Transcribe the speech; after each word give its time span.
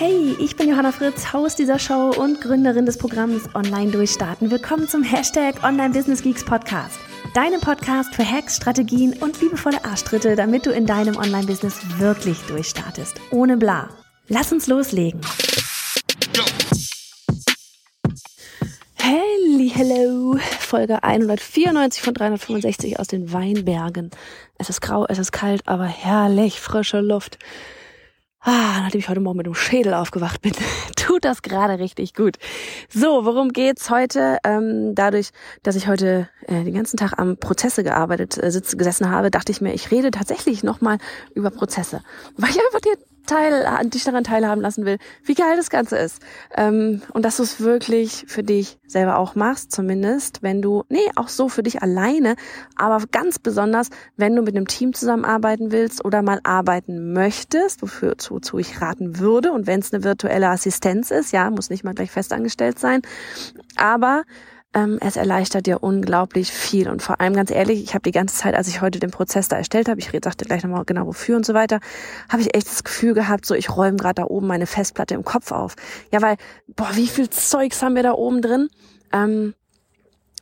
Hey, 0.00 0.36
ich 0.38 0.54
bin 0.54 0.68
Johanna 0.68 0.92
Fritz, 0.92 1.32
Haus 1.32 1.56
dieser 1.56 1.80
Show 1.80 2.12
und 2.16 2.40
Gründerin 2.40 2.86
des 2.86 2.98
Programms 2.98 3.52
Online 3.56 3.90
Durchstarten. 3.90 4.48
Willkommen 4.48 4.86
zum 4.86 5.02
Hashtag 5.02 5.64
Online 5.64 5.92
Business 5.92 6.22
Geeks 6.22 6.44
Podcast. 6.44 7.00
Deinem 7.34 7.60
Podcast 7.60 8.14
für 8.14 8.24
Hacks, 8.24 8.58
Strategien 8.58 9.14
und 9.14 9.40
liebevolle 9.40 9.84
Arschtritte, 9.84 10.36
damit 10.36 10.66
du 10.66 10.70
in 10.70 10.86
deinem 10.86 11.16
Online-Business 11.16 11.80
wirklich 11.98 12.38
durchstartest. 12.42 13.20
Ohne 13.32 13.56
bla. 13.56 13.88
Lass 14.28 14.52
uns 14.52 14.68
loslegen. 14.68 15.20
Hey, 18.98 19.72
hello, 19.74 20.38
Folge 20.60 21.02
194 21.02 22.02
von 22.04 22.14
365 22.14 23.00
aus 23.00 23.08
den 23.08 23.32
Weinbergen. 23.32 24.12
Es 24.58 24.70
ist 24.70 24.80
grau, 24.80 25.06
es 25.08 25.18
ist 25.18 25.32
kalt, 25.32 25.62
aber 25.66 25.86
herrlich 25.86 26.60
frische 26.60 27.00
Luft. 27.00 27.40
Ah, 28.40 28.80
nachdem 28.82 29.00
ich 29.00 29.08
heute 29.08 29.20
Morgen 29.20 29.36
mit 29.36 29.46
dem 29.46 29.54
Schädel 29.54 29.94
aufgewacht 29.94 30.42
bin, 30.42 30.52
tut 30.96 31.24
das 31.24 31.42
gerade 31.42 31.78
richtig 31.80 32.14
gut. 32.14 32.36
So, 32.88 33.24
worum 33.24 33.52
geht's 33.52 33.90
heute? 33.90 34.38
Ähm, 34.44 34.94
dadurch, 34.94 35.30
dass 35.64 35.74
ich 35.74 35.88
heute 35.88 36.28
äh, 36.46 36.62
den 36.62 36.74
ganzen 36.74 36.96
Tag 36.96 37.18
am 37.18 37.36
Prozesse 37.36 37.82
gearbeitet, 37.82 38.40
äh, 38.40 38.52
sitz, 38.52 38.76
gesessen 38.76 39.10
habe, 39.10 39.32
dachte 39.32 39.50
ich 39.50 39.60
mir, 39.60 39.74
ich 39.74 39.90
rede 39.90 40.12
tatsächlich 40.12 40.62
nochmal 40.62 40.98
über 41.34 41.50
Prozesse. 41.50 42.00
Weil 42.36 42.50
ich 42.50 42.60
einfach 42.64 42.80
dir 42.80 42.96
teil, 43.28 43.64
dich 43.88 44.04
daran 44.04 44.24
teilhaben 44.24 44.60
lassen 44.60 44.84
will, 44.84 44.98
wie 45.24 45.34
geil 45.34 45.56
das 45.56 45.70
Ganze 45.70 45.96
ist. 45.96 46.20
Ähm, 46.56 47.02
und 47.12 47.24
dass 47.24 47.36
du 47.36 47.44
es 47.44 47.60
wirklich 47.60 48.24
für 48.26 48.42
dich 48.42 48.78
selber 48.86 49.18
auch 49.18 49.34
machst, 49.34 49.70
zumindest, 49.72 50.42
wenn 50.42 50.62
du, 50.62 50.84
nee, 50.88 50.98
auch 51.14 51.28
so 51.28 51.48
für 51.48 51.62
dich 51.62 51.82
alleine, 51.82 52.36
aber 52.76 53.04
ganz 53.10 53.38
besonders, 53.38 53.90
wenn 54.16 54.34
du 54.34 54.42
mit 54.42 54.56
einem 54.56 54.66
Team 54.66 54.94
zusammenarbeiten 54.94 55.70
willst 55.70 56.04
oder 56.04 56.22
mal 56.22 56.40
arbeiten 56.42 57.12
möchtest, 57.12 57.82
wofür 57.82 58.16
wozu 58.30 58.58
ich 58.58 58.80
raten 58.80 59.18
würde. 59.18 59.52
Und 59.52 59.66
wenn 59.66 59.80
es 59.80 59.92
eine 59.92 60.02
virtuelle 60.02 60.48
Assistenz 60.48 61.10
ist, 61.10 61.32
ja, 61.32 61.50
muss 61.50 61.70
nicht 61.70 61.84
mal 61.84 61.94
gleich 61.94 62.10
festangestellt 62.10 62.78
sein. 62.78 63.02
Aber 63.76 64.24
ähm, 64.78 64.98
es 65.00 65.16
erleichtert 65.16 65.66
dir 65.66 65.82
unglaublich 65.82 66.52
viel. 66.52 66.88
Und 66.88 67.02
vor 67.02 67.20
allem 67.20 67.34
ganz 67.34 67.50
ehrlich, 67.50 67.82
ich 67.82 67.94
habe 67.94 68.02
die 68.02 68.12
ganze 68.12 68.36
Zeit, 68.36 68.54
als 68.54 68.68
ich 68.68 68.80
heute 68.80 68.98
den 68.98 69.10
Prozess 69.10 69.48
da 69.48 69.56
erstellt 69.56 69.88
habe, 69.88 70.00
ich 70.00 70.10
sagte 70.22 70.44
gleich 70.44 70.62
nochmal 70.62 70.84
genau 70.84 71.06
wofür 71.06 71.36
und 71.36 71.46
so 71.46 71.54
weiter, 71.54 71.80
habe 72.28 72.42
ich 72.42 72.54
echt 72.54 72.66
das 72.66 72.84
Gefühl 72.84 73.14
gehabt, 73.14 73.46
so 73.46 73.54
ich 73.54 73.74
räume 73.74 73.96
gerade 73.96 74.22
da 74.22 74.24
oben 74.24 74.46
meine 74.46 74.66
Festplatte 74.66 75.14
im 75.14 75.24
Kopf 75.24 75.52
auf. 75.52 75.74
Ja, 76.12 76.22
weil, 76.22 76.36
boah, 76.68 76.90
wie 76.94 77.08
viel 77.08 77.30
Zeugs 77.30 77.82
haben 77.82 77.94
wir 77.94 78.02
da 78.02 78.12
oben 78.12 78.42
drin? 78.42 78.68
Ähm, 79.12 79.54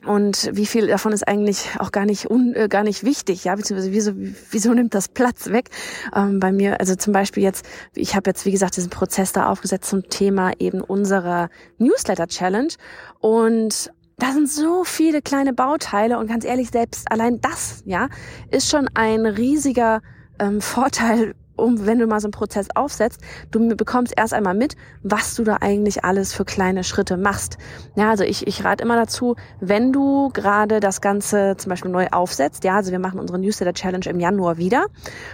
und 0.04 0.50
wie 0.52 0.66
viel 0.66 0.86
davon 0.86 1.12
ist 1.12 1.26
eigentlich 1.26 1.70
auch 1.78 1.90
gar 1.90 2.04
nicht 2.04 2.30
un, 2.30 2.54
äh, 2.54 2.68
gar 2.68 2.84
nicht 2.84 3.02
wichtig, 3.02 3.44
ja, 3.44 3.56
beziehungsweise 3.56 3.92
wieso, 3.92 4.12
wieso 4.50 4.72
nimmt 4.72 4.94
das 4.94 5.08
Platz 5.08 5.48
weg 5.48 5.70
ähm, 6.14 6.38
bei 6.38 6.52
mir? 6.52 6.78
Also 6.78 6.94
zum 6.94 7.12
Beispiel 7.12 7.42
jetzt, 7.42 7.66
ich 7.94 8.14
habe 8.14 8.30
jetzt 8.30 8.46
wie 8.46 8.52
gesagt 8.52 8.76
diesen 8.76 8.90
Prozess 8.90 9.32
da 9.32 9.48
aufgesetzt 9.48 9.88
zum 9.88 10.08
Thema 10.08 10.52
eben 10.58 10.80
unserer 10.80 11.48
Newsletter 11.78 12.28
Challenge 12.28 12.72
und 13.20 13.90
da 14.18 14.32
sind 14.32 14.48
so 14.48 14.84
viele 14.84 15.20
kleine 15.20 15.52
Bauteile 15.52 16.18
und 16.18 16.26
ganz 16.26 16.44
ehrlich, 16.44 16.70
selbst 16.70 17.10
allein 17.12 17.40
das, 17.40 17.82
ja, 17.84 18.08
ist 18.50 18.70
schon 18.70 18.88
ein 18.94 19.26
riesiger 19.26 20.00
ähm, 20.38 20.60
Vorteil, 20.62 21.34
um, 21.58 21.86
wenn 21.86 21.98
du 21.98 22.06
mal 22.06 22.20
so 22.20 22.26
einen 22.26 22.32
Prozess 22.32 22.68
aufsetzt, 22.74 23.20
du 23.50 23.74
bekommst 23.76 24.12
erst 24.16 24.34
einmal 24.34 24.54
mit, 24.54 24.76
was 25.02 25.34
du 25.34 25.44
da 25.44 25.58
eigentlich 25.60 26.04
alles 26.04 26.34
für 26.34 26.44
kleine 26.44 26.84
Schritte 26.84 27.16
machst. 27.16 27.56
Ja, 27.94 28.10
also 28.10 28.24
ich, 28.24 28.46
ich 28.46 28.62
rate 28.62 28.84
immer 28.84 28.96
dazu, 28.96 29.36
wenn 29.60 29.90
du 29.90 30.28
gerade 30.34 30.80
das 30.80 31.00
Ganze 31.00 31.56
zum 31.56 31.70
Beispiel 31.70 31.90
neu 31.90 32.08
aufsetzt, 32.12 32.64
ja, 32.64 32.76
also 32.76 32.92
wir 32.92 32.98
machen 32.98 33.18
unsere 33.18 33.38
Newsletter 33.38 33.72
Challenge 33.72 34.06
im 34.06 34.20
Januar 34.20 34.58
wieder 34.58 34.86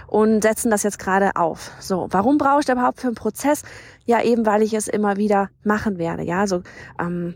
und 0.07 0.43
setzen 0.43 0.71
das 0.71 0.83
jetzt 0.83 0.99
gerade 0.99 1.35
auf. 1.35 1.71
So, 1.79 2.07
warum 2.09 2.37
brauche 2.37 2.61
ich 2.61 2.65
da 2.65 2.73
überhaupt 2.73 3.01
für 3.01 3.07
einen 3.07 3.15
Prozess? 3.15 3.63
Ja, 4.05 4.21
eben 4.21 4.45
weil 4.45 4.61
ich 4.61 4.73
es 4.73 4.87
immer 4.87 5.17
wieder 5.17 5.49
machen 5.63 5.97
werde. 5.97 6.23
Ja, 6.23 6.39
also 6.39 6.63
ähm, 6.99 7.35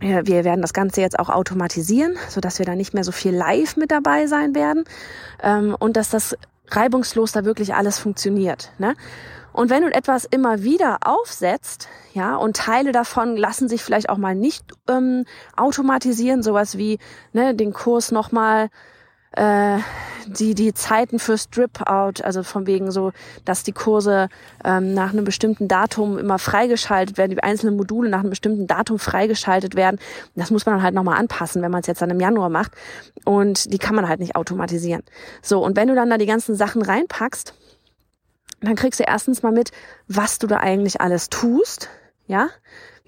wir 0.00 0.44
werden 0.44 0.62
das 0.62 0.72
Ganze 0.72 1.00
jetzt 1.00 1.18
auch 1.18 1.28
automatisieren, 1.28 2.16
so 2.28 2.40
dass 2.40 2.58
wir 2.58 2.66
da 2.66 2.74
nicht 2.74 2.94
mehr 2.94 3.04
so 3.04 3.12
viel 3.12 3.34
live 3.34 3.76
mit 3.76 3.90
dabei 3.90 4.26
sein 4.26 4.54
werden 4.54 4.84
ähm, 5.42 5.76
und 5.78 5.96
dass 5.96 6.10
das 6.10 6.36
reibungslos 6.68 7.32
da 7.32 7.44
wirklich 7.44 7.74
alles 7.74 7.98
funktioniert. 7.98 8.70
Ne? 8.78 8.94
Und 9.52 9.70
wenn 9.70 9.82
du 9.82 9.92
etwas 9.92 10.24
immer 10.24 10.62
wieder 10.62 10.98
aufsetzt, 11.04 11.88
ja, 12.14 12.36
und 12.36 12.56
Teile 12.56 12.92
davon 12.92 13.36
lassen 13.36 13.68
sich 13.68 13.82
vielleicht 13.82 14.08
auch 14.08 14.18
mal 14.18 14.34
nicht 14.34 14.64
ähm, 14.88 15.24
automatisieren, 15.56 16.42
sowas 16.42 16.78
wie 16.78 16.98
ne, 17.32 17.54
den 17.54 17.72
Kurs 17.72 18.12
nochmal 18.12 18.68
äh, 19.32 19.78
die 20.26 20.54
die 20.54 20.74
Zeiten 20.74 21.18
für 21.18 21.38
Strip-out, 21.38 22.22
also 22.22 22.42
von 22.42 22.66
wegen 22.66 22.90
so, 22.90 23.12
dass 23.44 23.62
die 23.62 23.72
Kurse 23.72 24.28
ähm, 24.64 24.94
nach 24.94 25.12
einem 25.12 25.24
bestimmten 25.24 25.68
Datum 25.68 26.18
immer 26.18 26.38
freigeschaltet 26.38 27.18
werden, 27.18 27.30
die 27.30 27.42
einzelnen 27.42 27.76
Module 27.76 28.08
nach 28.10 28.20
einem 28.20 28.30
bestimmten 28.30 28.66
Datum 28.66 28.98
freigeschaltet 28.98 29.74
werden. 29.74 29.98
Das 30.34 30.50
muss 30.50 30.66
man 30.66 30.76
dann 30.76 30.82
halt 30.82 30.94
nochmal 30.94 31.18
anpassen, 31.18 31.62
wenn 31.62 31.70
man 31.70 31.80
es 31.80 31.86
jetzt 31.86 32.02
dann 32.02 32.10
im 32.10 32.20
Januar 32.20 32.50
macht. 32.50 32.72
Und 33.24 33.72
die 33.72 33.78
kann 33.78 33.94
man 33.94 34.08
halt 34.08 34.20
nicht 34.20 34.36
automatisieren. 34.36 35.02
So, 35.42 35.64
und 35.64 35.76
wenn 35.76 35.88
du 35.88 35.94
dann 35.94 36.10
da 36.10 36.18
die 36.18 36.26
ganzen 36.26 36.54
Sachen 36.54 36.82
reinpackst, 36.82 37.54
dann 38.60 38.74
kriegst 38.74 39.00
du 39.00 39.04
erstens 39.04 39.42
mal 39.42 39.52
mit, 39.52 39.70
was 40.08 40.38
du 40.38 40.46
da 40.46 40.58
eigentlich 40.58 41.00
alles 41.00 41.30
tust, 41.30 41.88
ja, 42.26 42.48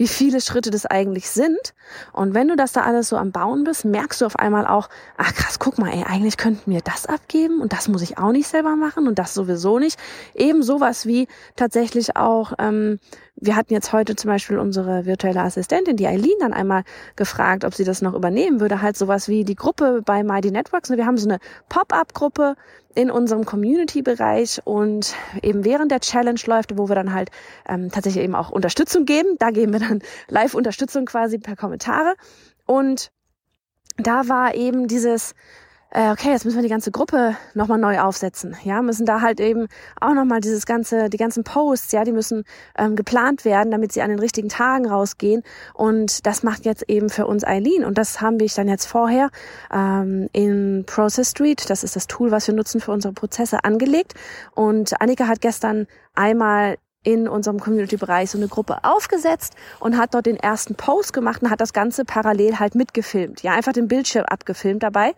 wie 0.01 0.09
viele 0.09 0.41
Schritte 0.41 0.71
das 0.71 0.87
eigentlich 0.87 1.29
sind. 1.29 1.75
Und 2.15 2.33
wenn 2.33 2.49
du 2.49 2.57
das 2.57 2.73
da 2.73 2.81
alles 2.81 3.11
so 3.11 3.19
am 3.19 3.33
Bauen 3.33 3.65
bist, 3.65 3.85
merkst 3.85 4.23
du 4.23 4.25
auf 4.25 4.37
einmal 4.37 4.67
auch, 4.67 4.89
ach 5.19 5.35
krass, 5.35 5.59
guck 5.59 5.77
mal, 5.77 5.91
ey, 5.93 6.05
eigentlich 6.05 6.39
könnten 6.39 6.71
wir 6.71 6.81
das 6.81 7.05
abgeben 7.05 7.61
und 7.61 7.75
das 7.75 7.87
muss 7.87 8.01
ich 8.01 8.17
auch 8.17 8.33
nicht 8.33 8.49
selber 8.49 8.77
machen 8.77 9.07
und 9.07 9.19
das 9.19 9.35
sowieso 9.35 9.79
nicht. 9.79 10.01
Eben 10.35 10.63
sowas 10.63 11.05
wie 11.05 11.29
tatsächlich 11.55 12.17
auch, 12.17 12.55
ähm, 12.59 12.99
wir 13.41 13.57
hatten 13.57 13.73
jetzt 13.73 13.93
heute 13.93 14.17
zum 14.17 14.29
Beispiel 14.29 14.59
unsere 14.59 15.07
virtuelle 15.07 15.43
Assistentin, 15.43 15.97
die 15.97 16.07
Eileen, 16.07 16.39
dann 16.41 16.53
einmal 16.53 16.85
gefragt, 17.17 17.65
ob 17.65 17.75
sie 17.75 17.85
das 17.85 18.03
noch 18.03 18.15
übernehmen 18.15 18.61
würde. 18.61 18.83
Halt 18.83 18.97
sowas 18.97 19.29
wie 19.29 19.45
die 19.45 19.55
Gruppe 19.55 20.03
bei 20.05 20.23
Mighty 20.23 20.51
Networks. 20.51 20.91
Wir 20.91 21.07
haben 21.07 21.17
so 21.17 21.29
eine 21.29 21.39
Pop-up-Gruppe 21.69 22.57
in 22.95 23.11
unserem 23.11 23.45
Community-Bereich 23.45 24.61
und 24.65 25.15
eben 25.43 25.65
während 25.65 25.91
der 25.91 26.01
Challenge 26.01 26.41
läuft, 26.47 26.77
wo 26.77 26.89
wir 26.89 26.95
dann 26.95 27.15
halt 27.15 27.31
ähm, 27.69 27.91
tatsächlich 27.91 28.25
eben 28.25 28.35
auch 28.35 28.51
Unterstützung 28.51 29.05
geben. 29.05 29.37
Da 29.39 29.51
geben 29.51 29.73
wir 29.73 29.81
dann 29.81 30.01
Live-Unterstützung 30.29 31.07
quasi 31.07 31.39
per 31.39 31.57
Kommentare. 31.57 32.15
Und 32.67 33.11
da 33.97 34.29
war 34.29 34.55
eben 34.55 34.87
dieses, 34.87 35.35
äh, 35.93 36.11
okay, 36.11 36.31
jetzt 36.31 36.45
müssen 36.45 36.57
wir 36.57 36.63
die 36.63 36.69
ganze 36.69 36.93
Gruppe 36.93 37.37
nochmal 37.55 37.79
neu 37.79 38.01
aufsetzen. 38.01 38.57
Ja, 38.63 38.81
müssen 38.81 39.07
da 39.07 39.21
halt 39.21 39.41
eben 39.41 39.67
auch 40.01 40.15
nochmal 40.15 40.41
dieses 40.41 40.65
ganze, 40.65 41.11
die 41.11 41.17
ganzen 41.17 41.43
Posts, 41.43 41.93
ja, 41.93 42.05
die 42.05 42.13
müssen 42.13 42.45
ähm, 42.79 42.95
geplant 42.95 43.45
werden, 43.45 43.73
damit 43.73 43.93
sie 43.93 44.03
an 44.03 44.11
den 44.11 44.21
richtigen 44.21 44.49
Tagen 44.49 44.87
rausgehen. 44.87 45.43
Und 45.75 46.27
das 46.27 46.45
macht 46.45 46.65
jetzt 46.65 46.85
eben 46.89 47.11
für 47.11 47.27
uns 47.27 47.45
Eileen. 47.45 47.85
Und 47.85 47.99
das 47.99 48.21
haben 48.21 48.39
wir 48.39 48.49
dann 48.55 48.69
jetzt 48.69 48.87
vorher 48.87 49.31
ähm, 49.73 50.29
in 50.33 50.85
Process 50.87 51.31
Street, 51.31 51.69
das 51.69 51.85
ist 51.85 51.97
das 51.97 52.07
Tool, 52.07 52.31
was 52.31 52.47
wir 52.47 52.55
nutzen 52.55 52.81
für 52.81 52.93
unsere 52.93 53.13
Prozesse, 53.13 53.65
angelegt. 53.65 54.15
Und 54.55 55.01
Annika 55.01 55.27
hat 55.27 55.41
gestern 55.41 55.87
einmal 56.15 56.77
in 57.03 57.29
unserem 57.29 57.59
Community-Bereich 57.59 58.31
so 58.31 58.39
eine 58.39 58.49
Gruppe 58.49 58.85
aufgesetzt 58.85 59.55
und 59.79 59.97
hat 59.97 60.15
dort 60.15 60.27
den 60.27 60.37
ersten 60.37 60.75
Post 60.75 61.15
gemacht 61.15 61.43
und 61.43 61.51
hat 61.51 61.61
das 61.61 61.73
Ganze 61.73 62.05
parallel 62.05 62.59
halt 62.59 62.75
mitgefilmt. 62.75 63.43
Ja, 63.43 63.53
einfach 63.53 63.73
den 63.73 63.89
Bildschirm 63.89 64.27
abgefilmt 64.27 64.83
dabei 64.83 65.15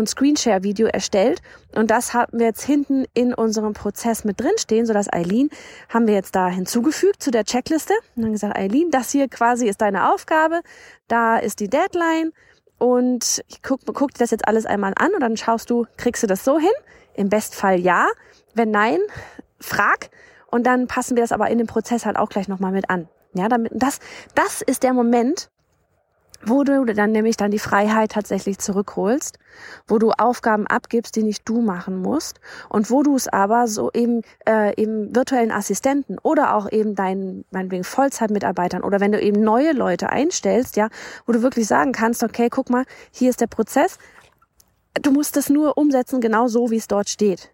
ein 0.00 0.06
Screenshare-Video 0.06 0.86
erstellt 0.86 1.42
und 1.74 1.90
das 1.90 2.14
haben 2.14 2.38
wir 2.38 2.46
jetzt 2.46 2.64
hinten 2.64 3.06
in 3.14 3.34
unserem 3.34 3.72
Prozess 3.72 4.24
mit 4.24 4.40
drinstehen, 4.40 4.86
so 4.86 4.92
dass 4.92 5.12
Eileen 5.12 5.50
haben 5.88 6.06
wir 6.06 6.14
jetzt 6.14 6.34
da 6.34 6.48
hinzugefügt 6.48 7.22
zu 7.22 7.30
der 7.30 7.44
Checkliste 7.44 7.94
und 8.14 8.22
dann 8.22 8.32
gesagt, 8.32 8.56
Eileen, 8.56 8.90
das 8.90 9.10
hier 9.10 9.28
quasi 9.28 9.68
ist 9.68 9.80
deine 9.80 10.12
Aufgabe, 10.12 10.60
da 11.08 11.38
ist 11.38 11.60
die 11.60 11.68
Deadline 11.68 12.32
und 12.78 13.42
ich 13.48 13.62
guck, 13.62 13.80
guck 13.86 14.12
dir 14.12 14.18
das 14.18 14.30
jetzt 14.30 14.46
alles 14.46 14.66
einmal 14.66 14.92
an 14.96 15.14
und 15.14 15.20
dann 15.20 15.36
schaust 15.36 15.70
du, 15.70 15.86
kriegst 15.96 16.22
du 16.22 16.26
das 16.26 16.44
so 16.44 16.58
hin? 16.58 16.70
Im 17.14 17.30
Bestfall 17.30 17.80
ja. 17.80 18.08
Wenn 18.54 18.70
nein, 18.70 18.98
frag 19.58 20.10
und 20.50 20.66
dann 20.66 20.86
passen 20.86 21.16
wir 21.16 21.22
das 21.22 21.32
aber 21.32 21.48
in 21.48 21.58
den 21.58 21.66
Prozess 21.66 22.06
halt 22.06 22.16
auch 22.16 22.28
gleich 22.28 22.48
nochmal 22.48 22.72
mit 22.72 22.90
an. 22.90 23.08
Ja, 23.34 23.48
damit, 23.48 23.72
das, 23.74 24.00
das 24.34 24.62
ist 24.62 24.82
der 24.82 24.92
Moment, 24.92 25.50
wo 26.48 26.62
du 26.64 26.84
dann 26.84 27.12
nämlich 27.12 27.36
dann 27.36 27.50
die 27.50 27.58
Freiheit 27.58 28.12
tatsächlich 28.12 28.58
zurückholst, 28.58 29.38
wo 29.88 29.98
du 29.98 30.12
Aufgaben 30.12 30.66
abgibst, 30.66 31.16
die 31.16 31.22
nicht 31.22 31.48
du 31.48 31.60
machen 31.60 32.00
musst 32.00 32.40
und 32.68 32.90
wo 32.90 33.02
du 33.02 33.16
es 33.16 33.28
aber 33.28 33.66
so 33.66 33.90
eben 33.92 34.22
äh, 34.48 34.80
eben 34.80 35.14
virtuellen 35.14 35.50
Assistenten 35.50 36.18
oder 36.22 36.54
auch 36.54 36.70
eben 36.70 36.94
deinen 36.94 37.44
meinetwegen 37.50 37.84
Vollzeitmitarbeitern 37.84 38.82
oder 38.82 39.00
wenn 39.00 39.12
du 39.12 39.20
eben 39.20 39.42
neue 39.42 39.72
Leute 39.72 40.10
einstellst, 40.10 40.76
ja, 40.76 40.88
wo 41.26 41.32
du 41.32 41.42
wirklich 41.42 41.66
sagen 41.66 41.92
kannst, 41.92 42.22
okay, 42.22 42.48
guck 42.48 42.70
mal, 42.70 42.84
hier 43.10 43.30
ist 43.30 43.40
der 43.40 43.48
Prozess, 43.48 43.98
du 45.02 45.10
musst 45.10 45.36
es 45.36 45.50
nur 45.50 45.76
umsetzen 45.76 46.20
genau 46.20 46.46
so, 46.46 46.70
wie 46.70 46.76
es 46.76 46.88
dort 46.88 47.08
steht. 47.08 47.50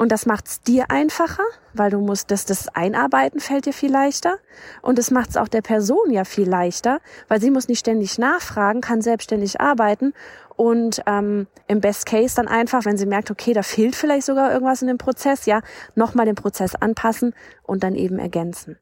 Und 0.00 0.12
das 0.12 0.24
macht 0.24 0.46
es 0.46 0.62
dir 0.62 0.90
einfacher, 0.90 1.42
weil 1.74 1.90
du 1.90 2.00
musst 2.00 2.30
das, 2.30 2.46
das 2.46 2.68
Einarbeiten 2.68 3.38
fällt 3.38 3.66
dir 3.66 3.74
viel 3.74 3.92
leichter. 3.92 4.38
Und 4.80 4.98
es 4.98 5.10
macht 5.10 5.28
es 5.28 5.36
auch 5.36 5.46
der 5.46 5.60
Person 5.60 6.10
ja 6.10 6.24
viel 6.24 6.48
leichter, 6.48 7.00
weil 7.28 7.38
sie 7.38 7.50
muss 7.50 7.68
nicht 7.68 7.80
ständig 7.80 8.16
nachfragen, 8.16 8.80
kann 8.80 9.02
selbstständig 9.02 9.60
arbeiten 9.60 10.14
und 10.56 11.02
ähm, 11.04 11.48
im 11.66 11.82
Best 11.82 12.06
Case 12.06 12.34
dann 12.34 12.48
einfach, 12.48 12.86
wenn 12.86 12.96
sie 12.96 13.04
merkt, 13.04 13.30
okay, 13.30 13.52
da 13.52 13.62
fehlt 13.62 13.94
vielleicht 13.94 14.24
sogar 14.24 14.50
irgendwas 14.50 14.80
in 14.80 14.88
dem 14.88 14.96
Prozess, 14.96 15.44
ja, 15.44 15.60
nochmal 15.94 16.24
den 16.24 16.34
Prozess 16.34 16.74
anpassen 16.74 17.34
und 17.62 17.84
dann 17.84 17.94
eben 17.94 18.18
ergänzen. 18.18 18.78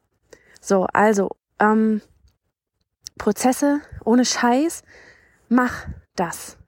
So, 0.60 0.86
also 0.92 1.30
ähm, 1.58 2.00
Prozesse 3.18 3.80
ohne 4.04 4.24
Scheiß, 4.24 4.84
mach 5.48 5.88
das 6.14 6.58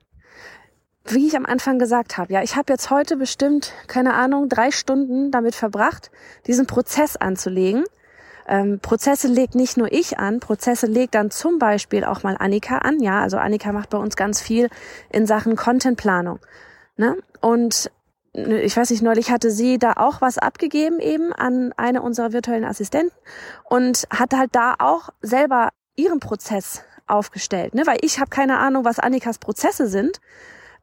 wie 1.15 1.27
ich 1.27 1.37
am 1.37 1.47
Anfang 1.47 1.79
gesagt 1.79 2.19
habe, 2.19 2.33
ja, 2.33 2.43
ich 2.43 2.57
habe 2.57 2.73
jetzt 2.73 2.91
heute 2.91 3.17
bestimmt, 3.17 3.73
keine 3.87 4.15
Ahnung, 4.15 4.49
drei 4.49 4.71
Stunden 4.71 5.31
damit 5.31 5.55
verbracht, 5.55 6.11
diesen 6.47 6.67
Prozess 6.67 7.17
anzulegen. 7.17 7.85
Ähm, 8.49 8.81
Prozesse 8.81 9.29
legt 9.29 9.55
nicht 9.55 9.77
nur 9.77 9.93
ich 9.93 10.19
an, 10.19 10.41
Prozesse 10.41 10.87
legt 10.87 11.15
dann 11.15 11.31
zum 11.31 11.59
Beispiel 11.59 12.05
auch 12.05 12.23
mal 12.23 12.37
Annika 12.39 12.79
an. 12.79 13.01
Ja, 13.01 13.21
also 13.21 13.37
Annika 13.37 13.73
macht 13.73 13.91
bei 13.91 13.99
uns 13.99 14.17
ganz 14.17 14.41
viel 14.41 14.69
in 15.11 15.27
Sachen 15.27 15.57
Contentplanung. 15.57 16.41
Ne? 16.97 17.17
Und 17.41 17.91
ich 18.33 18.77
weiß 18.77 18.91
nicht, 18.91 19.03
neulich 19.03 19.31
hatte 19.31 19.51
sie 19.51 19.79
da 19.79 19.95
auch 19.97 20.21
was 20.21 20.39
abgegeben 20.39 21.01
eben 21.01 21.33
an 21.33 21.73
eine 21.77 22.03
unserer 22.03 22.33
virtuellen 22.33 22.65
Assistenten 22.65 23.15
und 23.65 24.07
hat 24.11 24.35
halt 24.35 24.55
da 24.55 24.75
auch 24.79 25.11
selber 25.21 25.71
ihren 25.97 26.21
Prozess 26.21 26.85
aufgestellt, 27.07 27.75
ne? 27.75 27.87
weil 27.87 27.99
ich 28.03 28.21
habe 28.21 28.31
keine 28.31 28.59
Ahnung, 28.59 28.85
was 28.85 29.01
Annikas 29.01 29.39
Prozesse 29.39 29.89
sind 29.89 30.21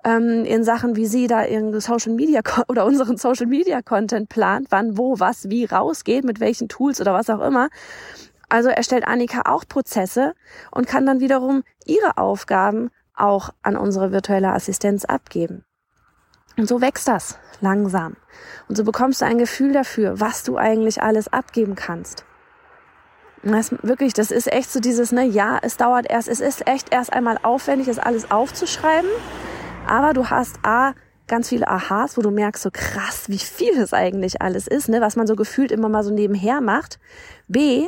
ähm, 0.07 0.45
in 0.45 0.63
Sachen, 0.63 0.95
wie 0.95 1.05
sie 1.05 1.27
da 1.27 1.43
ihren 1.43 1.77
Social 1.81 2.13
Media 2.13 2.41
oder 2.69 2.85
unseren 2.85 3.17
Social 3.17 3.45
Media 3.45 3.81
Content 3.81 4.29
plant, 4.29 4.67
wann, 4.69 4.97
wo, 4.97 5.19
was, 5.19 5.49
wie 5.49 5.65
rausgeht, 5.65 6.23
mit 6.23 6.39
welchen 6.39 6.69
Tools 6.69 7.01
oder 7.01 7.13
was 7.13 7.29
auch 7.29 7.41
immer. 7.41 7.67
Also 8.49 8.69
erstellt 8.69 9.05
Annika 9.05 9.41
auch 9.51 9.65
Prozesse 9.67 10.33
und 10.71 10.87
kann 10.87 11.05
dann 11.05 11.19
wiederum 11.19 11.63
ihre 11.85 12.17
Aufgaben 12.17 12.89
auch 13.13 13.49
an 13.61 13.75
unsere 13.75 14.13
virtuelle 14.13 14.53
Assistenz 14.53 15.03
abgeben. 15.03 15.65
Und 16.55 16.67
so 16.67 16.79
wächst 16.79 17.09
das 17.09 17.37
langsam. 17.59 18.15
Und 18.69 18.77
so 18.77 18.85
bekommst 18.85 19.21
du 19.21 19.25
ein 19.25 19.37
Gefühl 19.37 19.73
dafür, 19.73 20.21
was 20.21 20.43
du 20.43 20.55
eigentlich 20.57 21.01
alles 21.01 21.27
abgeben 21.27 21.75
kannst. 21.75 22.23
Das 23.43 23.71
wirklich, 23.83 24.13
das 24.13 24.31
ist 24.31 24.51
echt 24.51 24.71
so 24.71 24.79
dieses, 24.79 25.11
ne, 25.11 25.25
ja, 25.25 25.59
es 25.61 25.77
dauert 25.77 26.09
erst, 26.09 26.27
es 26.27 26.39
ist 26.39 26.65
echt 26.67 26.93
erst 26.93 27.11
einmal 27.11 27.37
aufwendig, 27.43 27.87
das 27.87 27.99
alles 27.99 28.31
aufzuschreiben. 28.31 29.09
Aber 29.87 30.13
du 30.13 30.29
hast 30.29 30.59
A, 30.63 30.93
ganz 31.27 31.49
viele 31.49 31.67
Aha's, 31.67 32.17
wo 32.17 32.21
du 32.21 32.31
merkst, 32.31 32.63
so 32.63 32.69
krass, 32.71 33.25
wie 33.27 33.37
viel 33.37 33.77
es 33.79 33.93
eigentlich 33.93 34.41
alles 34.41 34.67
ist, 34.67 34.89
ne, 34.89 35.01
was 35.01 35.15
man 35.15 35.27
so 35.27 35.35
gefühlt 35.35 35.71
immer 35.71 35.89
mal 35.89 36.03
so 36.03 36.11
nebenher 36.13 36.61
macht. 36.61 36.99
B, 37.47 37.87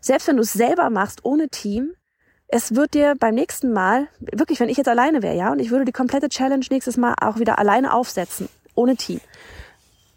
selbst 0.00 0.28
wenn 0.28 0.36
du 0.36 0.42
es 0.42 0.52
selber 0.52 0.90
machst, 0.90 1.24
ohne 1.24 1.48
Team, 1.48 1.92
es 2.46 2.74
wird 2.74 2.94
dir 2.94 3.14
beim 3.18 3.34
nächsten 3.34 3.72
Mal, 3.72 4.08
wirklich, 4.20 4.60
wenn 4.60 4.68
ich 4.68 4.76
jetzt 4.76 4.88
alleine 4.88 5.22
wäre, 5.22 5.36
ja, 5.36 5.50
und 5.50 5.58
ich 5.58 5.70
würde 5.70 5.84
die 5.84 5.92
komplette 5.92 6.28
Challenge 6.28 6.64
nächstes 6.70 6.96
Mal 6.96 7.14
auch 7.20 7.38
wieder 7.38 7.58
alleine 7.58 7.92
aufsetzen, 7.92 8.48
ohne 8.74 8.96
Team, 8.96 9.20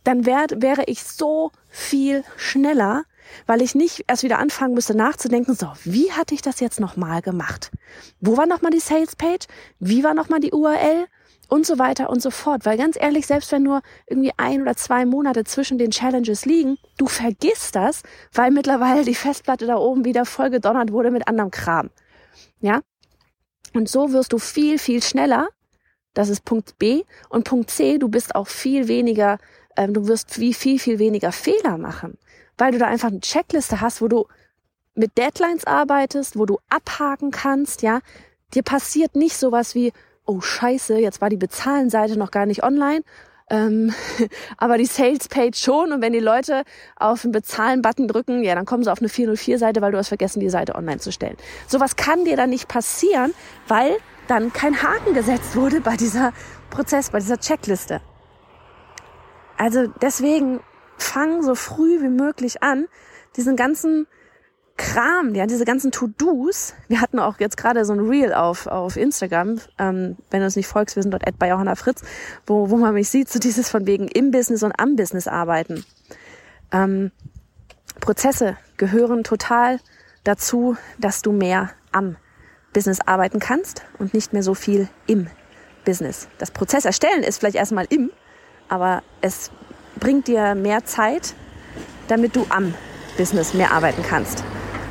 dann 0.03 0.25
wär, 0.25 0.45
wäre 0.55 0.83
ich 0.85 1.03
so 1.03 1.51
viel 1.69 2.23
schneller, 2.37 3.03
weil 3.45 3.61
ich 3.61 3.75
nicht 3.75 4.05
erst 4.07 4.23
wieder 4.23 4.39
anfangen 4.39 4.73
müsste 4.73 4.95
nachzudenken, 4.95 5.55
so, 5.55 5.71
wie 5.83 6.11
hatte 6.11 6.33
ich 6.33 6.41
das 6.41 6.59
jetzt 6.59 6.79
nochmal 6.79 7.21
gemacht? 7.21 7.71
Wo 8.19 8.37
war 8.37 8.45
nochmal 8.45 8.71
die 8.71 8.79
Sales 8.79 9.15
Page? 9.15 9.47
Wie 9.79 10.03
war 10.03 10.13
nochmal 10.13 10.39
die 10.39 10.51
URL? 10.51 11.07
Und 11.49 11.65
so 11.65 11.79
weiter 11.79 12.09
und 12.09 12.21
so 12.21 12.29
fort. 12.29 12.65
Weil 12.65 12.77
ganz 12.77 12.97
ehrlich, 12.99 13.25
selbst 13.25 13.53
wenn 13.53 13.63
nur 13.63 13.81
irgendwie 14.05 14.33
ein 14.35 14.61
oder 14.61 14.75
zwei 14.75 15.05
Monate 15.05 15.45
zwischen 15.45 15.77
den 15.77 15.91
Challenges 15.91 16.43
liegen, 16.43 16.77
du 16.97 17.07
vergisst 17.07 17.73
das, 17.73 18.03
weil 18.33 18.51
mittlerweile 18.51 19.05
die 19.05 19.15
Festplatte 19.15 19.65
da 19.65 19.77
oben 19.77 20.03
wieder 20.03 20.25
voll 20.25 20.49
gedonnert 20.49 20.91
wurde 20.91 21.09
mit 21.09 21.25
anderem 21.29 21.49
Kram. 21.49 21.89
Ja? 22.59 22.81
Und 23.73 23.87
so 23.87 24.11
wirst 24.11 24.33
du 24.33 24.39
viel, 24.39 24.77
viel 24.77 25.01
schneller. 25.01 25.47
Das 26.13 26.27
ist 26.27 26.43
Punkt 26.43 26.77
B. 26.79 27.03
Und 27.29 27.45
Punkt 27.45 27.69
C, 27.69 27.97
du 27.97 28.09
bist 28.09 28.35
auch 28.35 28.47
viel 28.47 28.89
weniger, 28.89 29.37
äh, 29.77 29.87
du 29.87 30.07
wirst 30.07 30.31
viel, 30.31 30.53
viel, 30.53 30.79
viel 30.79 30.99
weniger 30.99 31.31
Fehler 31.31 31.77
machen 31.77 32.17
weil 32.57 32.71
du 32.71 32.77
da 32.77 32.87
einfach 32.87 33.09
eine 33.09 33.21
Checkliste 33.21 33.81
hast, 33.81 34.01
wo 34.01 34.07
du 34.07 34.27
mit 34.95 35.17
Deadlines 35.17 35.65
arbeitest, 35.65 36.37
wo 36.37 36.45
du 36.45 36.59
abhaken 36.69 37.31
kannst, 37.31 37.81
ja. 37.81 37.99
Dir 38.53 38.63
passiert 38.63 39.15
nicht 39.15 39.37
sowas 39.37 39.75
wie, 39.75 39.93
oh 40.25 40.41
scheiße, 40.41 40.97
jetzt 40.97 41.21
war 41.21 41.29
die 41.29 41.37
Bezahlenseite 41.37 42.17
noch 42.17 42.31
gar 42.31 42.45
nicht 42.45 42.63
online, 42.63 43.01
ähm, 43.49 43.93
aber 44.57 44.77
die 44.77 44.85
Sales-Page 44.85 45.57
schon 45.57 45.91
und 45.91 46.01
wenn 46.01 46.13
die 46.13 46.19
Leute 46.19 46.63
auf 46.95 47.21
den 47.21 47.31
Bezahlen-Button 47.31 48.07
drücken, 48.07 48.43
ja, 48.43 48.55
dann 48.55 48.65
kommen 48.65 48.83
sie 48.83 48.91
auf 48.91 48.99
eine 48.99 49.09
404-Seite, 49.09 49.81
weil 49.81 49.91
du 49.91 49.97
hast 49.97 50.09
vergessen, 50.09 50.39
die 50.39 50.49
Seite 50.49 50.75
online 50.75 50.99
zu 50.99 51.11
stellen. 51.11 51.37
Sowas 51.67 51.95
kann 51.95 52.25
dir 52.25 52.35
dann 52.35 52.49
nicht 52.49 52.67
passieren, 52.67 53.33
weil 53.67 53.97
dann 54.27 54.51
kein 54.51 54.81
Haken 54.81 55.13
gesetzt 55.13 55.55
wurde 55.55 55.79
bei 55.79 55.95
dieser 55.95 56.33
Prozess, 56.69 57.11
bei 57.11 57.19
dieser 57.19 57.39
Checkliste. 57.39 58.01
Also 59.57 59.87
deswegen 60.01 60.59
fang 60.97 61.43
so 61.43 61.55
früh 61.55 62.01
wie 62.01 62.09
möglich 62.09 62.63
an, 62.63 62.87
diesen 63.35 63.55
ganzen 63.55 64.07
Kram, 64.77 65.33
ja, 65.33 65.47
diese 65.47 65.65
ganzen 65.65 65.91
To-Dos. 65.91 66.75
Wir 66.87 67.01
hatten 67.01 67.17
auch 67.17 67.39
jetzt 67.39 67.57
gerade 67.57 67.83
so 67.83 67.93
ein 67.93 67.99
Reel 67.99 68.33
auf, 68.33 68.67
auf 68.67 68.95
Instagram, 68.95 69.59
ähm, 69.79 70.17
wenn 70.29 70.39
du 70.39 70.45
uns 70.45 70.55
nicht 70.55 70.67
folgst, 70.67 70.95
wir 70.95 71.01
sind 71.01 71.11
dort 71.11 71.23
bei 71.39 71.49
Johanna 71.49 71.75
Fritz, 71.75 72.03
wo, 72.45 72.69
wo 72.69 72.77
man 72.77 72.93
mich 72.93 73.09
sieht, 73.09 73.27
so 73.27 73.39
dieses 73.39 73.69
von 73.69 73.87
wegen 73.87 74.07
im 74.07 74.29
Business 74.29 74.61
und 74.61 74.79
am 74.79 74.95
Business 74.95 75.27
arbeiten. 75.27 75.83
Ähm, 76.71 77.11
Prozesse 77.99 78.57
gehören 78.77 79.23
total 79.23 79.79
dazu, 80.23 80.77
dass 80.99 81.23
du 81.23 81.31
mehr 81.31 81.71
am 81.91 82.15
Business 82.71 82.99
arbeiten 83.01 83.39
kannst 83.39 83.83
und 83.97 84.13
nicht 84.13 84.33
mehr 84.33 84.43
so 84.43 84.53
viel 84.53 84.89
im 85.07 85.27
Business. 85.85 86.27
Das 86.37 86.51
Prozess 86.51 86.85
erstellen 86.85 87.23
ist 87.23 87.39
vielleicht 87.39 87.55
erstmal 87.55 87.87
im, 87.89 88.11
aber 88.69 89.01
es 89.21 89.49
bringt 89.97 90.27
dir 90.27 90.55
mehr 90.55 90.85
Zeit, 90.85 91.33
damit 92.07 92.35
du 92.35 92.45
am 92.49 92.73
Business 93.17 93.53
mehr 93.53 93.71
arbeiten 93.71 94.03
kannst. 94.03 94.43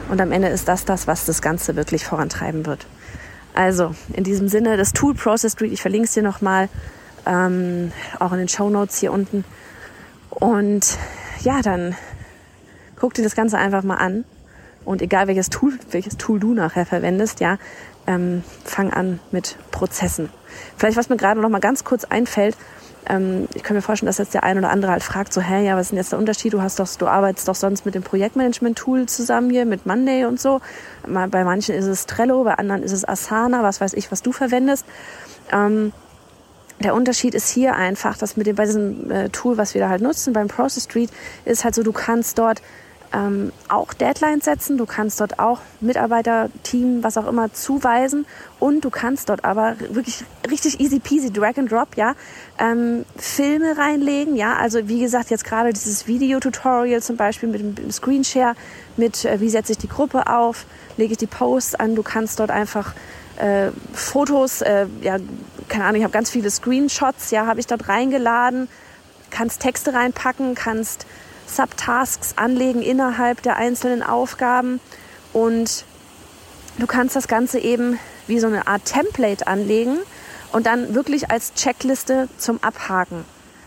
Und 0.09 0.21
am 0.21 0.33
Ende 0.33 0.49
ist 0.49 0.69
das 0.69 0.85
das, 0.85 1.07
was 1.07 1.25
das 1.25 1.43
Ganze 1.43 1.77
wirklich 1.77 2.05
vorantreiben 2.05 2.67
wird. 2.67 2.87
Also 3.55 3.95
in 4.13 4.25
diesem 4.25 4.49
Sinne, 4.49 4.77
das 4.77 4.93
Tool 4.93 5.15
Process 5.15 5.53
Street, 5.53 5.73
ich 5.73 5.81
verlinke 5.81 6.07
es 6.07 6.13
dir 6.13 6.23
nochmal, 6.23 6.69
ähm, 7.25 7.91
auch 8.21 8.33
in 8.33 8.39
den 8.39 8.49
Show 8.49 8.69
Notes 8.71 8.99
hier 8.99 9.13
unten. 9.13 9.45
Und 10.31 10.99
ja, 11.41 11.63
dann 11.63 11.97
guck 12.97 13.15
dir 13.15 13.23
das 13.23 13.35
Ganze 13.35 13.59
einfach 13.59 13.83
mal 13.83 13.97
an. 13.97 14.25
Und 14.85 15.03
egal 15.03 15.27
welches 15.27 15.51
Tool, 15.51 15.79
welches 15.91 16.17
Tool 16.17 16.39
du 16.39 16.55
nachher 16.55 16.87
verwendest, 16.87 17.41
ja, 17.41 17.59
ähm, 18.07 18.45
fang 18.65 18.93
an 18.93 19.19
mit 19.33 19.57
Prozessen. 19.73 20.29
Vielleicht, 20.77 20.97
was 20.97 21.09
mir 21.09 21.17
gerade 21.17 21.41
noch 21.41 21.49
mal 21.49 21.61
ganz 21.61 21.83
kurz 21.83 22.05
einfällt, 22.05 22.57
ähm, 23.09 23.49
ich 23.55 23.63
kann 23.63 23.77
mir 23.77 23.83
vorstellen, 23.83 24.07
dass 24.07 24.19
jetzt 24.19 24.35
der 24.35 24.45
ein 24.45 24.59
oder 24.59 24.71
andere 24.71 24.93
halt 24.93 25.03
fragt, 25.03 25.33
so, 25.33 25.41
hä, 25.41 25.65
ja, 25.65 25.77
was 25.77 25.87
ist 25.87 25.91
denn 25.91 25.99
jetzt 25.99 26.13
der 26.13 26.19
Unterschied? 26.19 26.53
Du 26.53 26.63
hast 26.63 26.79
doch, 26.79 26.89
du 26.99 27.07
arbeitest 27.07 27.49
doch 27.49 27.55
sonst 27.55 27.85
mit 27.87 27.95
dem 27.95 28.03
Projektmanagement-Tool 28.03 29.07
zusammen 29.07 29.51
hier, 29.51 29.67
mit 29.67 29.87
Monday 29.87 30.25
und 30.25 30.41
so. 30.41 30.61
Bei 31.07 31.45
manchen 31.45 31.75
ist 31.75 31.87
es 31.87 32.07
Trello, 32.07 32.45
bei 32.45 32.55
anderen 32.55 32.83
ist 32.83 32.93
es 32.93 33.07
Asana, 33.07 33.63
was 33.63 33.81
weiß 33.81 33.95
ich, 33.95 34.11
was 34.11 34.23
du 34.23 34.33
verwendest. 34.33 34.87
Ähm, 35.53 35.93
der 36.83 36.95
Unterschied 36.95 37.35
ist 37.35 37.49
hier 37.49 37.75
einfach, 37.75 38.19
dass 38.19 38.37
mit 38.37 38.47
dem, 38.47 38.57
bei 38.57 38.67
diesem 38.67 39.11
äh, 39.11 39.29
Tool, 39.31 39.57
was 39.57 39.75
wir 39.75 39.81
da 39.81 39.89
halt 39.89 40.03
nutzen, 40.03 40.33
beim 40.33 40.49
Process 40.49 40.85
Street, 40.85 41.11
ist 41.45 41.65
halt 41.65 41.75
so, 41.75 41.83
du 41.83 41.93
kannst 41.93 42.39
dort 42.39 42.61
ähm, 43.13 43.53
auch 43.69 43.95
Deadlines 43.95 44.45
setzen, 44.45 44.79
du 44.79 44.87
kannst 44.87 45.21
dort 45.21 45.39
auch 45.39 45.61
Mitarbeiter, 45.81 46.49
Team, 46.63 47.03
was 47.03 47.17
auch 47.17 47.27
immer 47.27 47.53
zuweisen. 47.53 48.27
Und 48.59 48.85
du 48.85 48.91
kannst 48.91 49.29
dort 49.29 49.45
aber 49.45 49.77
wirklich 49.91 50.25
richtig 50.51 50.81
easy 50.81 50.99
peasy, 50.99 51.33
drag 51.33 51.59
and 51.59 51.71
drop, 51.71 51.97
ja, 51.97 52.15
ähm, 52.59 53.05
Filme 53.17 53.77
reinlegen, 53.77 54.37
ja, 54.37 54.57
also 54.57 54.89
wie 54.89 55.01
gesagt, 55.01 55.31
jetzt 55.31 55.45
gerade 55.45 55.73
dieses 55.73 56.07
Video-Tutorial 56.07 57.03
zum 57.03 57.17
Beispiel 57.17 57.49
mit 57.49 57.79
dem 57.79 57.91
Screenshare, 57.91 58.55
mit 58.97 59.25
äh, 59.25 59.41
wie 59.41 59.51
setze 59.51 59.73
ich 59.73 59.79
die 59.79 59.89
Gruppe 59.89 60.27
auf, 60.27 60.65
lege 60.97 61.13
ich 61.13 61.19
die 61.19 61.27
Posts 61.27 61.75
an, 61.77 61.95
du 61.95 62.03
kannst 62.03 62.41
dort 62.41 62.51
einfach 62.51 62.95
äh, 63.37 63.71
Fotos, 63.93 64.63
äh, 64.63 64.87
ja, 65.03 65.19
keine 65.69 65.85
Ahnung, 65.85 65.97
ich 65.97 66.05
habe 66.05 66.13
ganz 66.13 66.31
viele 66.31 66.51
Screenshots, 66.51 67.31
ja, 67.31 67.47
habe 67.47 67.61
ich 67.61 67.67
dort 67.67 67.89
reingeladen, 67.89 68.69
kannst 69.31 69.61
Texte 69.61 69.93
reinpacken, 69.93 70.55
kannst 70.55 71.07
Subtasks 71.47 72.35
anlegen 72.37 72.83
innerhalb 72.83 73.43
der 73.43 73.57
einzelnen 73.57 74.03
Aufgaben 74.03 74.81
und 75.33 75.85
du 76.79 76.87
kannst 76.87 77.17
das 77.17 77.29
Ganze 77.29 77.59
eben 77.59 77.99
wie 78.27 78.41
so 78.41 78.47
eine 78.47 78.67
Art 78.67 78.85
Template 78.85 79.47
anlegen 79.47 79.99
und 80.53 80.67
dann 80.67 80.95
wirklich 80.95 81.31
als 81.31 81.55
Checkliste 81.55 82.29
zum 82.39 82.63
Abhaken 82.63 83.25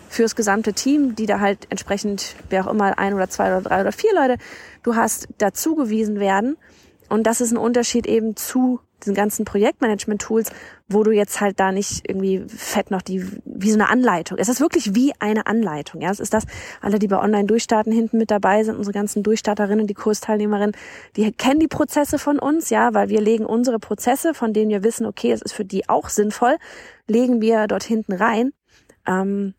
fürs 0.09 0.35
gesamte 0.35 0.73
Team, 0.73 1.15
die 1.15 1.25
da 1.25 1.39
halt 1.39 1.67
entsprechend, 1.69 2.35
wer 2.49 2.65
auch 2.65 2.71
immer, 2.71 2.97
ein 2.97 3.13
oder 3.13 3.29
zwei 3.29 3.55
oder 3.55 3.61
drei 3.61 3.81
oder 3.81 3.91
vier 3.91 4.13
Leute 4.13 4.37
du 4.83 4.95
hast, 4.95 5.27
dazugewiesen 5.37 6.19
werden. 6.19 6.57
Und 7.09 7.23
das 7.23 7.41
ist 7.41 7.51
ein 7.51 7.57
Unterschied 7.57 8.07
eben 8.07 8.35
zu 8.35 8.79
diesen 9.03 9.15
ganzen 9.15 9.45
Projektmanagement-Tools, 9.45 10.51
wo 10.87 11.03
du 11.03 11.11
jetzt 11.11 11.39
halt 11.41 11.59
da 11.59 11.71
nicht 11.71 12.07
irgendwie 12.07 12.43
fett 12.47 12.91
noch 12.91 13.01
die, 13.01 13.25
wie 13.45 13.69
so 13.69 13.75
eine 13.75 13.89
Anleitung. 13.89 14.37
Es 14.37 14.49
ist 14.49 14.59
wirklich 14.59 14.95
wie 14.95 15.13
eine 15.19 15.47
Anleitung. 15.47 16.01
Ja, 16.01 16.11
es 16.11 16.19
ist 16.19 16.33
das, 16.33 16.45
alle, 16.81 16.99
die 16.99 17.07
bei 17.07 17.19
Online-Durchstarten 17.19 17.91
hinten 17.91 18.17
mit 18.17 18.31
dabei 18.31 18.63
sind, 18.63 18.75
unsere 18.75 18.93
ganzen 18.93 19.23
Durchstarterinnen, 19.23 19.87
die 19.87 19.93
Kursteilnehmerinnen, 19.93 20.75
die 21.15 21.31
kennen 21.31 21.59
die 21.59 21.67
Prozesse 21.67 22.19
von 22.19 22.39
uns, 22.39 22.69
ja, 22.69 22.93
weil 22.93 23.09
wir 23.09 23.21
legen 23.21 23.45
unsere 23.45 23.79
Prozesse, 23.79 24.33
von 24.33 24.53
denen 24.53 24.69
wir 24.71 24.83
wissen, 24.83 25.05
okay, 25.05 25.31
es 25.31 25.41
ist 25.41 25.53
für 25.53 25.65
die 25.65 25.87
auch 25.89 26.09
sinnvoll, 26.09 26.57
legen 27.07 27.41
wir 27.41 27.67
dort 27.67 27.83
hinten 27.83 28.13
rein. 28.13 28.51
Ähm, 29.07 29.53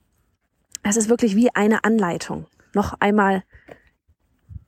es 0.83 0.97
ist 0.97 1.09
wirklich 1.09 1.37
wie 1.37 1.55
eine 1.55 1.85
Anleitung. 1.85 2.47
Noch 2.75 2.95
einmal 3.01 3.43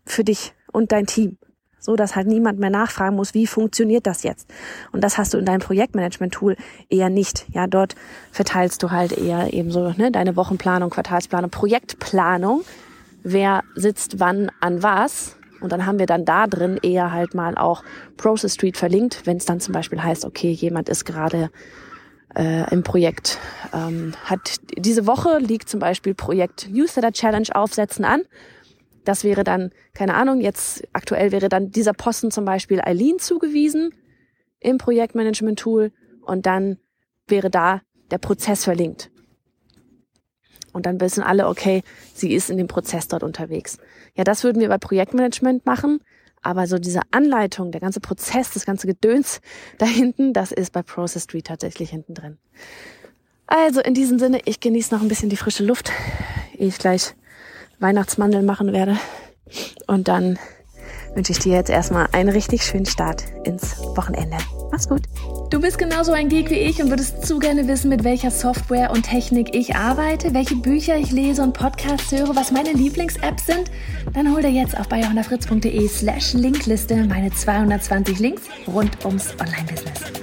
für 0.04 0.24
dich 0.24 0.54
und 0.72 0.92
dein 0.92 1.06
Team 1.06 1.38
so 1.82 1.96
dass 1.96 2.16
halt 2.16 2.28
niemand 2.28 2.58
mehr 2.58 2.70
nachfragen 2.70 3.16
muss, 3.16 3.34
wie 3.34 3.46
funktioniert 3.46 4.06
das 4.06 4.22
jetzt? 4.22 4.48
Und 4.92 5.02
das 5.02 5.18
hast 5.18 5.34
du 5.34 5.38
in 5.38 5.44
deinem 5.44 5.60
Projektmanagement-Tool 5.60 6.56
eher 6.88 7.10
nicht. 7.10 7.44
Ja, 7.52 7.66
dort 7.66 7.96
verteilst 8.30 8.82
du 8.82 8.90
halt 8.90 9.12
eher 9.12 9.52
eben 9.52 9.70
so 9.70 9.92
ne, 9.96 10.10
deine 10.10 10.36
Wochenplanung, 10.36 10.90
Quartalsplanung, 10.90 11.50
Projektplanung. 11.50 12.62
Wer 13.24 13.62
sitzt 13.74 14.20
wann 14.20 14.50
an 14.60 14.82
was? 14.82 15.36
Und 15.60 15.72
dann 15.72 15.84
haben 15.84 15.98
wir 15.98 16.06
dann 16.06 16.24
da 16.24 16.46
drin 16.46 16.78
eher 16.82 17.12
halt 17.12 17.34
mal 17.34 17.56
auch 17.56 17.82
Process 18.16 18.54
Street 18.54 18.76
verlinkt, 18.76 19.22
wenn 19.24 19.36
es 19.36 19.44
dann 19.44 19.60
zum 19.60 19.74
Beispiel 19.74 20.02
heißt, 20.02 20.24
okay, 20.24 20.50
jemand 20.50 20.88
ist 20.88 21.04
gerade 21.04 21.50
äh, 22.34 22.72
im 22.72 22.82
Projekt, 22.82 23.38
ähm, 23.72 24.12
hat 24.24 24.56
diese 24.76 25.06
Woche 25.06 25.38
liegt 25.38 25.68
zum 25.68 25.80
Beispiel 25.80 26.14
Projekt 26.14 26.68
Newsletter 26.70 27.12
Challenge 27.12 27.48
aufsetzen 27.52 28.04
an 28.04 28.22
das 29.04 29.24
wäre 29.24 29.44
dann, 29.44 29.70
keine 29.94 30.14
Ahnung, 30.14 30.40
jetzt 30.40 30.82
aktuell 30.92 31.32
wäre 31.32 31.48
dann 31.48 31.70
dieser 31.70 31.92
Posten 31.92 32.30
zum 32.30 32.44
Beispiel 32.44 32.80
Eileen 32.80 33.18
zugewiesen 33.18 33.94
im 34.60 34.78
Projektmanagement-Tool 34.78 35.92
und 36.22 36.46
dann 36.46 36.78
wäre 37.26 37.50
da 37.50 37.82
der 38.10 38.18
Prozess 38.18 38.64
verlinkt. 38.64 39.10
Und 40.72 40.86
dann 40.86 41.00
wissen 41.00 41.22
alle, 41.22 41.48
okay, 41.48 41.82
sie 42.14 42.32
ist 42.32 42.48
in 42.48 42.56
dem 42.56 42.68
Prozess 42.68 43.08
dort 43.08 43.22
unterwegs. 43.22 43.78
Ja, 44.14 44.24
das 44.24 44.42
würden 44.42 44.60
wir 44.60 44.68
bei 44.68 44.78
Projektmanagement 44.78 45.66
machen. 45.66 46.00
Aber 46.44 46.66
so 46.66 46.78
diese 46.78 47.00
Anleitung, 47.12 47.70
der 47.70 47.80
ganze 47.80 48.00
Prozess, 48.00 48.50
das 48.50 48.66
ganze 48.66 48.86
Gedöns 48.86 49.40
da 49.78 49.86
hinten, 49.86 50.32
das 50.32 50.52
ist 50.52 50.72
bei 50.72 50.82
Process 50.82 51.24
Street 51.24 51.46
tatsächlich 51.46 51.90
hinten 51.90 52.14
drin. 52.14 52.38
Also 53.46 53.80
in 53.80 53.94
diesem 53.94 54.18
Sinne, 54.18 54.40
ich 54.46 54.60
genieße 54.60 54.94
noch 54.94 55.02
ein 55.02 55.08
bisschen 55.08 55.28
die 55.28 55.36
frische 55.36 55.64
Luft, 55.64 55.92
ehe 56.56 56.68
ich 56.68 56.78
gleich 56.78 57.14
Weihnachtsmandeln 57.82 58.46
machen 58.46 58.72
werde. 58.72 58.96
Und 59.86 60.08
dann 60.08 60.38
wünsche 61.14 61.32
ich 61.32 61.38
dir 61.38 61.52
jetzt 61.52 61.70
erstmal 61.70 62.08
einen 62.12 62.30
richtig 62.30 62.64
schönen 62.64 62.86
Start 62.86 63.24
ins 63.44 63.78
Wochenende. 63.96 64.36
Mach's 64.70 64.88
gut. 64.88 65.02
Du 65.50 65.60
bist 65.60 65.76
genauso 65.76 66.12
ein 66.12 66.30
Geek 66.30 66.48
wie 66.48 66.54
ich 66.54 66.82
und 66.82 66.88
würdest 66.88 67.26
zu 67.26 67.38
gerne 67.38 67.68
wissen, 67.68 67.90
mit 67.90 68.04
welcher 68.04 68.30
Software 68.30 68.90
und 68.90 69.02
Technik 69.02 69.54
ich 69.54 69.76
arbeite, 69.76 70.32
welche 70.32 70.56
Bücher 70.56 70.96
ich 70.96 71.10
lese 71.10 71.42
und 71.42 71.52
Podcasts 71.52 72.10
höre, 72.10 72.34
was 72.34 72.52
meine 72.52 72.72
Lieblings-Apps 72.72 73.46
sind? 73.46 73.70
Dann 74.14 74.32
hol 74.32 74.40
dir 74.40 74.50
jetzt 74.50 74.78
auf 74.78 74.88
bayerhonderfritz.de 74.88 75.88
slash 75.88 76.32
Linkliste 76.32 77.04
meine 77.04 77.30
220 77.30 78.18
Links 78.18 78.42
rund 78.66 79.04
ums 79.04 79.34
Online-Business. 79.38 80.21